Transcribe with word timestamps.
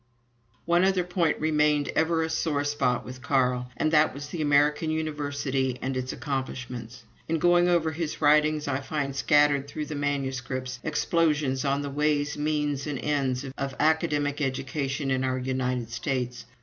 One 0.65 0.83
other 0.83 1.03
point 1.03 1.37
remained 1.39 1.89
ever 1.89 2.23
a 2.23 2.29
sore 2.31 2.63
spot 2.63 3.05
with 3.05 3.21
Carl, 3.21 3.69
and 3.77 3.91
that 3.93 4.15
was 4.15 4.29
the 4.29 4.41
American 4.41 4.89
university 4.89 5.77
and 5.79 5.95
its 5.95 6.11
accomplishments. 6.11 7.03
In 7.27 7.37
going 7.37 7.69
over 7.69 7.91
his 7.91 8.19
writings, 8.19 8.67
I 8.67 8.79
find 8.79 9.15
scattered 9.15 9.67
through 9.67 9.85
the 9.85 9.93
manuscripts 9.93 10.79
explosions 10.83 11.63
on 11.63 11.83
the 11.83 11.91
ways, 11.91 12.35
means, 12.35 12.87
and 12.87 12.97
ends, 12.97 13.45
of 13.59 13.75
academic 13.79 14.41
education 14.41 15.11
in 15.11 15.23
our 15.23 15.37
United 15.37 15.91
States. 15.91 16.45